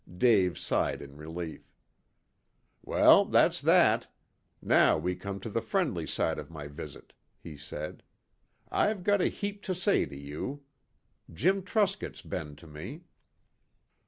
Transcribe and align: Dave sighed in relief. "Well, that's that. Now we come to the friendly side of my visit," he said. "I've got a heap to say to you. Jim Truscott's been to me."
Dave 0.17 0.57
sighed 0.57 0.99
in 0.99 1.15
relief. 1.15 1.75
"Well, 2.81 3.23
that's 3.23 3.61
that. 3.61 4.07
Now 4.59 4.97
we 4.97 5.13
come 5.15 5.39
to 5.41 5.49
the 5.51 5.61
friendly 5.61 6.07
side 6.07 6.39
of 6.39 6.49
my 6.49 6.65
visit," 6.67 7.13
he 7.37 7.55
said. 7.55 8.01
"I've 8.71 9.03
got 9.03 9.21
a 9.21 9.27
heap 9.27 9.61
to 9.65 9.75
say 9.75 10.07
to 10.07 10.17
you. 10.17 10.63
Jim 11.31 11.61
Truscott's 11.61 12.23
been 12.23 12.55
to 12.55 12.65
me." 12.65 13.03